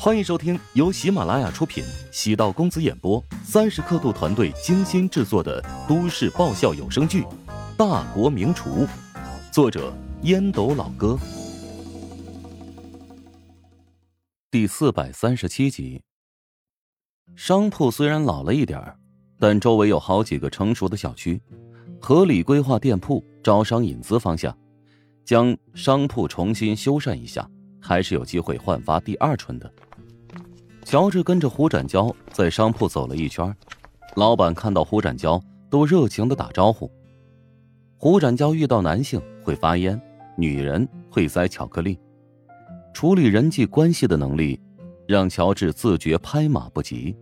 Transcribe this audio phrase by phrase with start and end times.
[0.00, 7.22] 欢迎收听由喜马拉雅出品、喜道公子演播、三十刻度团队精心制作的都市爆笑有声剧
[7.76, 8.86] 《大国名厨》，
[9.52, 9.92] 作者
[10.22, 11.18] 烟斗老哥，
[14.52, 16.00] 第四百三十七集。
[17.34, 18.80] 商铺虽然老了一点
[19.36, 21.42] 但周围有好几个成熟的小区，
[22.00, 24.56] 合理规划店铺、招商引资方向，
[25.24, 29.68] 将商铺重新修缮一下，还是有机会焕发第二春的。
[30.88, 33.54] 乔治跟着胡展娇在商铺走了一圈，
[34.16, 35.38] 老板看到胡展娇
[35.68, 36.90] 都热情的打招呼。
[37.98, 40.00] 胡展娇遇到男性会发烟，
[40.34, 41.98] 女人会塞巧克力，
[42.94, 44.58] 处理人际关系的能力
[45.06, 47.14] 让乔治自觉拍马不及。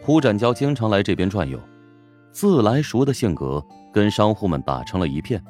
[0.00, 1.58] 胡展娇经常来这边转悠，
[2.30, 3.60] 自来熟的性格
[3.92, 5.44] 跟商户们打成了一片。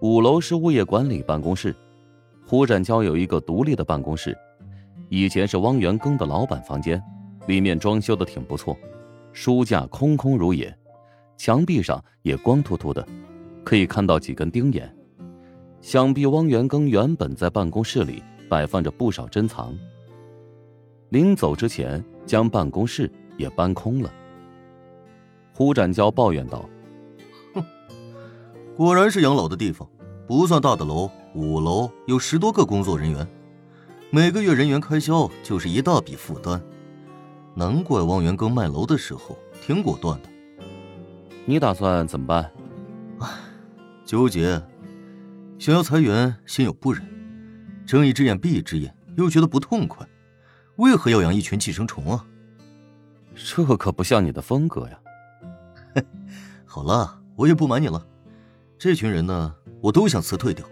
[0.00, 1.72] 五楼是物业管理办公室，
[2.44, 4.36] 胡展娇有一个独立的办公室。
[5.08, 7.00] 以前是汪元庚的老板房间，
[7.46, 8.76] 里面装修的挺不错，
[9.32, 10.76] 书架空空如也，
[11.36, 13.06] 墙壁上也光秃秃的，
[13.64, 14.92] 可以看到几根钉眼。
[15.80, 19.76] 想必汪元庚原本在办公室里摆放着不少珍藏。
[21.10, 24.12] 临走之前，将办公室也搬空了。
[25.54, 26.68] 胡展娇抱怨道
[27.54, 27.64] ：“哼，
[28.76, 29.88] 果然是养老的地方，
[30.26, 33.24] 不算大的楼，五楼有十多个工作人员。”
[34.10, 36.60] 每个月人员开销就是一大笔负担，
[37.54, 40.28] 难怪汪元庚卖楼的时候挺果断的。
[41.44, 42.50] 你打算怎么办？
[43.18, 43.28] 唉，
[44.04, 44.62] 纠结。
[45.58, 47.02] 想要裁员，心有不忍；
[47.84, 50.06] 睁一只眼闭一只眼，又觉得不痛快。
[50.76, 52.24] 为何要养一群寄生虫啊？
[53.34, 54.98] 这可不像你的风格呀。
[56.64, 58.06] 好了，我也不瞒你了，
[58.78, 60.64] 这群人呢，我都想辞退掉。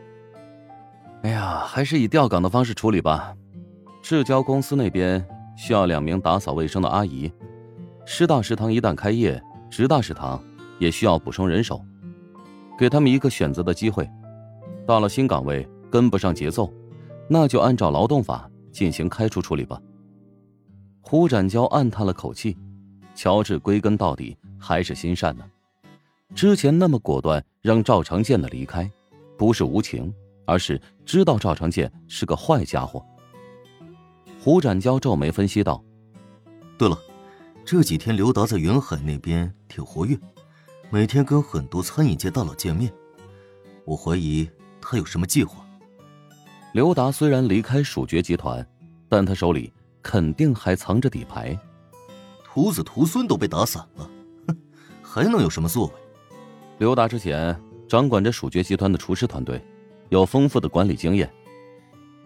[1.24, 3.34] 哎呀，还是以调岗的方式处理吧。
[4.02, 7.32] 至交公司那边需要两名打扫卫生的阿姨，
[8.04, 10.38] 师大食堂一旦开业，职大食堂
[10.78, 11.82] 也需要补充人手，
[12.78, 14.06] 给他们一个选择的机会。
[14.86, 16.70] 到了新岗位跟不上节奏，
[17.26, 19.80] 那就按照劳动法进行开除处理吧。
[21.00, 22.54] 胡展娇暗叹了口气，
[23.14, 25.44] 乔治归根到底还是心善的，
[26.34, 28.90] 之前那么果断让赵长健的离开，
[29.38, 30.12] 不是无情。
[30.44, 33.04] 而是知道赵长健是个坏家伙。
[34.40, 35.82] 胡展娇皱眉分析道
[36.76, 36.98] ：“对了，
[37.64, 40.18] 这几天刘达在云海那边挺活跃，
[40.90, 42.92] 每天跟很多餐饮界大佬见面。
[43.86, 44.48] 我怀疑
[44.80, 45.64] 他有什么计划。
[46.72, 48.66] 刘达虽然离开蜀爵集团，
[49.08, 49.72] 但他手里
[50.02, 51.58] 肯定还藏着底牌。
[52.44, 54.10] 徒子徒孙都被打散了，
[54.46, 54.56] 哼，
[55.02, 55.92] 还能有什么作为？
[56.78, 59.58] 刘达之前掌管着蜀爵集团的厨师团队。”
[60.14, 61.28] 有丰富的管理经验，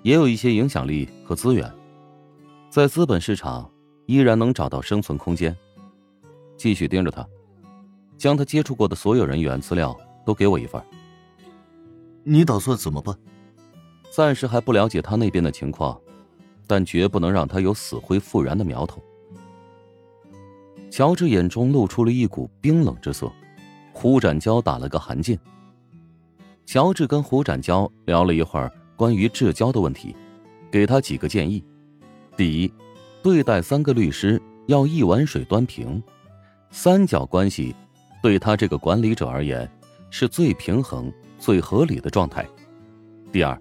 [0.03, 1.73] 也有一些影响力和资源，
[2.69, 3.67] 在资本市场
[4.05, 5.57] 依然能找到生存空间。
[6.55, 7.27] 继续盯着他，
[8.19, 10.79] 将他接触过的所有人员资料都给我一份。
[12.25, 13.17] 你打算怎么办？
[14.11, 15.99] 暂时还不了解他那边的情况，
[16.67, 19.03] 但绝不能让他有死灰复燃的苗头。
[20.91, 23.33] 乔治眼中露出了一股冰冷之色，
[23.95, 25.39] 胡展娇打了个寒噤。
[26.69, 30.15] 乔治跟胡展娇聊了一会儿关于至交的问题，
[30.71, 31.65] 给他几个建议：
[32.37, 32.71] 第一，
[33.23, 36.03] 对待三个律师要一碗水端平，
[36.71, 37.75] 三角关系
[38.23, 39.67] 对他这个管理者而言
[40.11, 42.45] 是最平衡、最合理的状态；
[43.33, 43.59] 第二，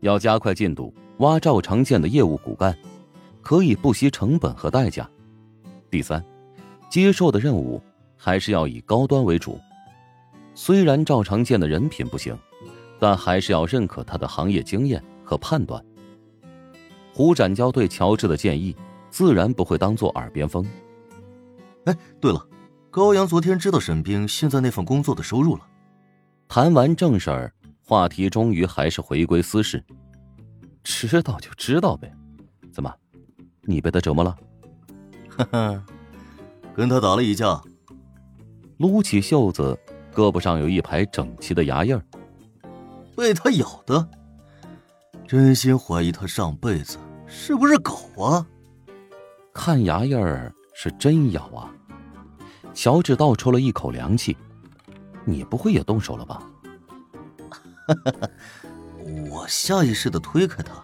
[0.00, 2.76] 要加快进度挖赵长健的业务骨干，
[3.42, 5.04] 可以不惜成本和代价；
[5.88, 6.20] 第三，
[6.88, 7.80] 接受的任务
[8.16, 9.56] 还是要以高端为主。
[10.54, 12.36] 虽然赵长健的人品不行，
[12.98, 15.82] 但还是要认可他的行业经验和判断。
[17.12, 18.74] 胡展娇对乔治的建议
[19.10, 20.66] 自然不会当做耳边风。
[21.84, 22.46] 哎，对了，
[22.90, 25.66] 高阳昨天知道沈冰现在那份工作的收入了。
[26.46, 29.82] 谈完正事儿，话题终于还是回归私事。
[30.82, 32.12] 知道就知道呗，
[32.72, 32.92] 怎么，
[33.62, 34.36] 你被他折磨了？
[35.36, 35.84] 哈哈，
[36.74, 37.60] 跟他打了一架，
[38.78, 39.78] 撸起袖子。
[40.14, 42.02] 胳膊上有一排整齐的牙印儿，
[43.16, 44.08] 被他咬的。
[45.26, 48.46] 真心怀疑他上辈子是不是狗啊？
[49.52, 51.70] 看牙印儿是真咬啊！
[52.74, 54.36] 乔治倒抽了一口凉气，
[55.24, 56.42] 你不会也动手了吧？
[59.30, 60.74] 我下意识的推开他，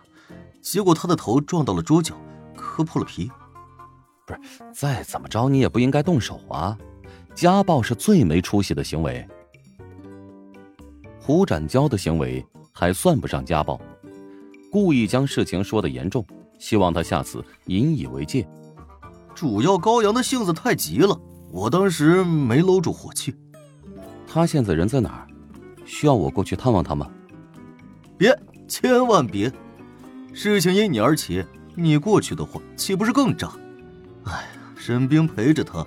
[0.60, 2.14] 结果他的头撞到了桌角，
[2.56, 3.30] 磕破了皮。
[4.26, 4.40] 不是，
[4.74, 6.76] 再怎么着你也不应该动手啊！
[7.36, 9.24] 家暴是最没出息的行为。
[11.20, 12.42] 胡展娇的行为
[12.72, 13.78] 还算不上家暴，
[14.72, 16.26] 故意将事情说的严重，
[16.58, 18.48] 希望他下次引以为戒。
[19.34, 21.20] 主要高阳的性子太急了，
[21.52, 23.34] 我当时没搂住火气。
[24.26, 25.26] 他现在人在哪儿？
[25.84, 27.06] 需要我过去探望他吗？
[28.16, 28.34] 别，
[28.66, 29.52] 千万别！
[30.32, 31.44] 事情因你而起，
[31.74, 33.52] 你过去的话，岂不是更炸？
[34.24, 35.86] 哎呀，沈冰陪着他，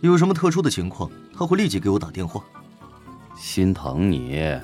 [0.00, 2.44] 有什么特殊的情况，他会立即给我打电话。
[3.36, 4.56] 心疼你。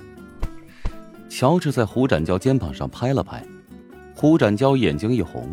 [1.29, 3.45] 乔治在胡展娇肩膀上拍了拍，
[4.15, 5.49] 胡展娇眼睛一红。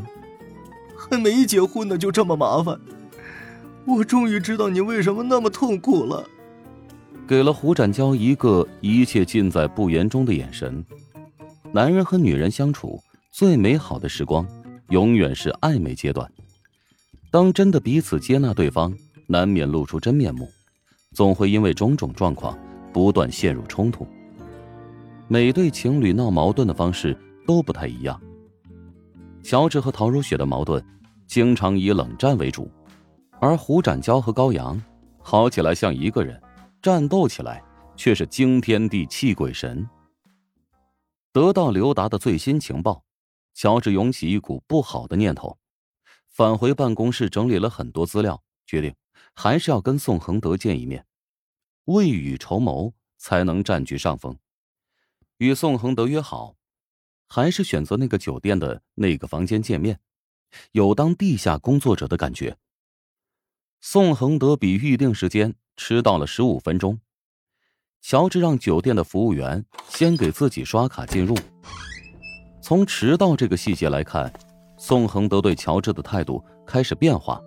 [0.95, 2.79] 还没结婚呢，就这么麻烦，
[3.85, 6.23] 我终于知道你为什么那么痛苦了。
[7.27, 10.85] 给了胡展娇一个一切尽在不言中的眼神。
[11.71, 13.01] 男人和女人相处
[13.31, 14.45] 最美好的时光，
[14.89, 16.29] 永远是暧昧阶段。
[17.31, 18.93] 当真的彼此接纳对方，
[19.31, 20.51] 难免露出真面目，
[21.13, 22.59] 总会因为种种状况
[22.91, 24.05] 不断陷入冲突。
[25.29, 27.17] 每对情侣闹矛盾的方式
[27.47, 28.21] 都不太一样。
[29.41, 30.85] 乔治和陶如雪的矛盾，
[31.27, 32.69] 经常以冷战为主，
[33.39, 34.79] 而胡展娇和高阳，
[35.21, 36.39] 好起来像一个人。
[36.81, 37.63] 战斗起来
[37.95, 39.87] 却是惊天地泣鬼神。
[41.31, 43.01] 得到刘达的最新情报，
[43.53, 45.57] 乔治涌起一股不好的念头，
[46.27, 48.93] 返回办公室整理了很多资料，决定
[49.33, 51.05] 还是要跟宋恒德见一面，
[51.85, 54.37] 未雨绸缪才能占据上风。
[55.37, 56.55] 与宋恒德约好，
[57.27, 59.99] 还是选择那个酒店的那个房间见面，
[60.71, 62.57] 有当地下工作者的感觉。
[63.79, 65.55] 宋恒德比预定时间。
[65.77, 66.99] 迟到了十五分钟，
[68.01, 71.35] 乔治让酒店的服务员先给自己刷卡进入。
[72.61, 74.31] 从迟到这个细节来看，
[74.77, 77.41] 宋恒德对乔治的态度开始变化，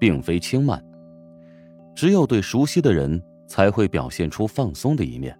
[0.00, 0.82] 并非轻慢。
[1.98, 5.36] 只有对熟悉的人才会表现出放松的一面。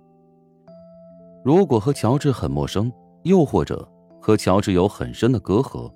[1.44, 3.88] 如果和乔治很陌生，又或者
[4.20, 5.88] 和乔治有很深的隔阂，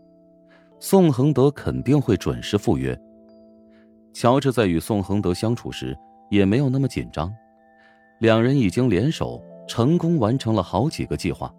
[0.79, 2.97] 宋恒德肯定会准时赴约。
[4.13, 5.99] 乔治在与宋恒德相处时。
[6.31, 7.31] 也没有那么紧张，
[8.21, 11.55] 两人已经联手成功完成了好几个计划，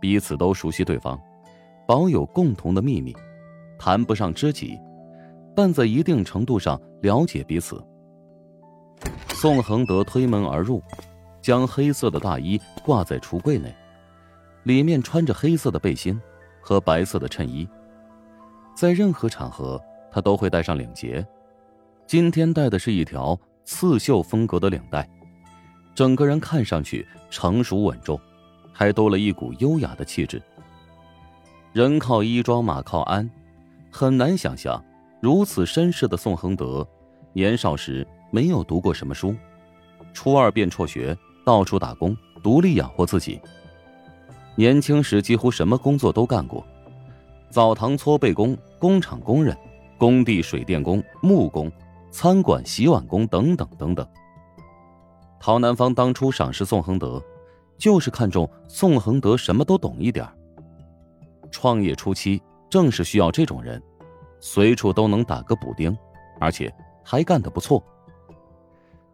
[0.00, 1.16] 彼此都熟悉对方，
[1.86, 3.14] 保有共同的秘密，
[3.78, 4.76] 谈不上知己，
[5.54, 7.80] 但在一定程度上了解彼此。
[9.40, 10.82] 宋恒德推门而入，
[11.40, 13.72] 将黑色的大衣挂在橱柜内，
[14.64, 16.20] 里面穿着黑色的背心
[16.60, 17.68] 和白色的衬衣，
[18.74, 19.80] 在任何场合
[20.10, 21.24] 他都会戴上领结，
[22.04, 23.38] 今天戴的是一条。
[23.64, 25.06] 刺绣风格的领带，
[25.94, 28.18] 整个人看上去成熟稳重，
[28.72, 30.42] 还多了一股优雅的气质。
[31.74, 33.30] 人靠衣装，马靠鞍，
[33.90, 34.82] 很难想象
[35.20, 36.88] 如此绅士的宋恒德，
[37.34, 39.34] 年少时没有读过什么书，
[40.12, 43.40] 初二便辍学，到处打工，独立养活自己。
[44.56, 46.66] 年轻时几乎什么工作都干过，
[47.50, 49.56] 澡堂搓背工、工厂工人、
[49.96, 51.70] 工地水电工、木工。
[52.10, 54.04] 餐馆洗碗工等等等等。
[55.38, 57.22] 陶南方当初赏识宋恒德，
[57.76, 60.26] 就是看中宋恒德什么都懂一点
[61.50, 63.80] 创业初期正是需要这种人，
[64.40, 65.96] 随处都能打个补丁，
[66.40, 66.74] 而且
[67.04, 67.84] 还干得不错。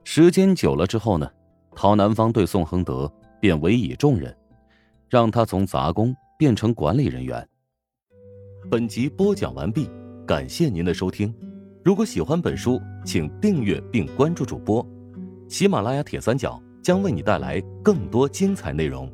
[0.07, 1.29] 时间久了之后呢，
[1.75, 3.11] 陶南方对宋恒德
[3.41, 4.35] 便委以重任，
[5.09, 7.45] 让他从杂工变成管理人员。
[8.71, 9.89] 本集播讲完毕，
[10.27, 11.35] 感谢您的收听。
[11.83, 14.87] 如果喜欢本书，请订阅并关注主播。
[15.49, 19.11] 喜马拉雅铁三角将为你带来更多精彩内容。